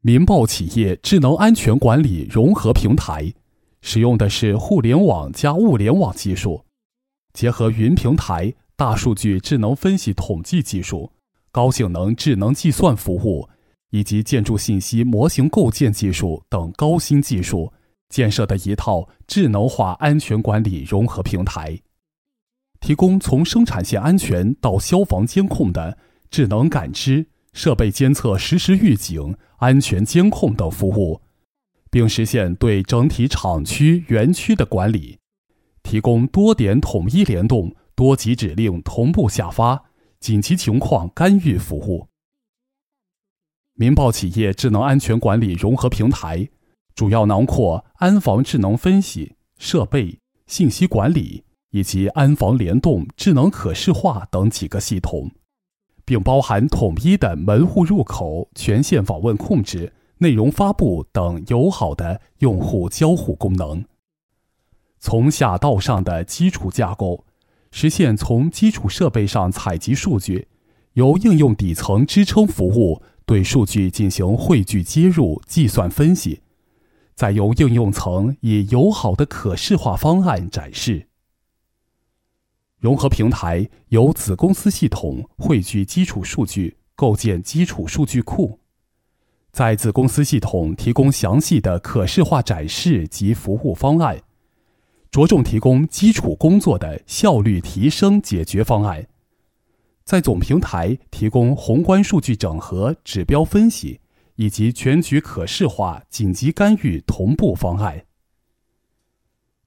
[0.00, 3.32] 民报企业智能安全管理融合平台，
[3.80, 6.64] 使用的是互联网加物联网技术，
[7.32, 11.10] 结合云平台、大数据智能分析统计技术、
[11.50, 13.48] 高性能智能计算服务
[13.90, 17.72] 以及建筑信息模型构建技术等高新技术，
[18.08, 21.76] 建设的一套智能化安全管理融合平台，
[22.78, 25.98] 提供从生产线安全到消防监控的
[26.30, 27.26] 智能感知。
[27.58, 31.20] 设备监测、实时预警、安全监控等服务，
[31.90, 35.18] 并实现对整体厂区、园区的管理，
[35.82, 39.86] 提供多点统一联动、多级指令同步下发、
[40.20, 42.06] 紧急情况干预服务。
[43.74, 46.48] 民报企业智能安全管理融合平台，
[46.94, 55.32] 主要囊括安防智能分析、设备信息管理以及安防联动、智能可视化等几个系统。
[56.08, 63.84] 并包含统一的门户入口、权限访问控制、内容发布等友好的用户交互功能。
[64.98, 67.26] 从下到上的基础架构，
[67.70, 70.48] 实现从基础设备上采集数据，
[70.94, 76.40] 由应用底层支撑服务对数据进行汇聚接入、计算分析，
[77.14, 81.07] 再由应用层以友好的可视化方案展示。
[82.78, 88.60] 融合平台由子公司系统汇聚基础数据，构建基础数据库，
[89.50, 94.22] 在子公司系统提供详细的可视化展示及服务方案，
[95.10, 99.08] 着重提供基础工作的效率提升解决方案，
[100.04, 103.98] 在总平台提供宏观数据整合、指标分析
[104.36, 108.04] 以及全局可视化、紧急干预同步方案。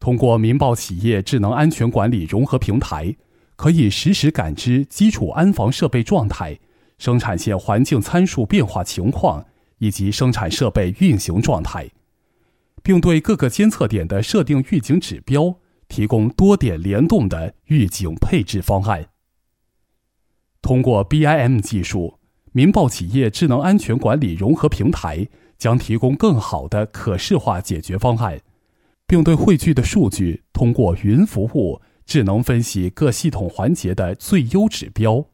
[0.00, 3.14] 通过民报企业智能安全管理融合平台，
[3.54, 6.58] 可以实时感知基础安防设备状态、
[6.96, 9.44] 生产线环境参数变化情况
[9.76, 11.90] 以及生产设备运行状态，
[12.82, 15.56] 并对各个监测点的设定预警指标，
[15.86, 19.08] 提供多点联动的预警配置方案。
[20.62, 22.18] 通过 BIM 技术，
[22.52, 25.28] 民报企业智能安全管理融合平台
[25.58, 28.40] 将提供更好的可视化解决方案。
[29.10, 35.26] 并对汇聚的数据通过云服务智能分析各系统环节的最优指标，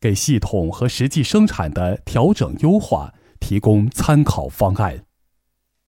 [0.00, 5.04] 给系统和实际生产的调整优化提供参考方案。